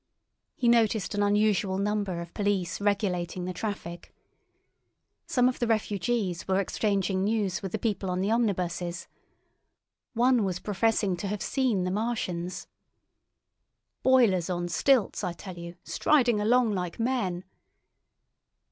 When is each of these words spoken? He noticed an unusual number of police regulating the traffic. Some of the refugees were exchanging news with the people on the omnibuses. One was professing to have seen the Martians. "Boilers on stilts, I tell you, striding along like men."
He 0.55 0.67
noticed 0.67 1.13
an 1.13 1.21
unusual 1.21 1.77
number 1.77 2.21
of 2.21 2.33
police 2.33 2.81
regulating 2.81 3.45
the 3.45 3.53
traffic. 3.53 4.11
Some 5.27 5.47
of 5.47 5.59
the 5.59 5.67
refugees 5.67 6.47
were 6.47 6.59
exchanging 6.59 7.23
news 7.23 7.61
with 7.61 7.71
the 7.71 7.77
people 7.77 8.09
on 8.09 8.19
the 8.19 8.31
omnibuses. 8.31 9.07
One 10.15 10.43
was 10.43 10.57
professing 10.57 11.15
to 11.17 11.27
have 11.27 11.43
seen 11.43 11.83
the 11.83 11.91
Martians. 11.91 12.65
"Boilers 14.01 14.49
on 14.49 14.69
stilts, 14.69 15.23
I 15.23 15.33
tell 15.33 15.59
you, 15.59 15.75
striding 15.83 16.41
along 16.41 16.71
like 16.73 16.99
men." 16.99 17.43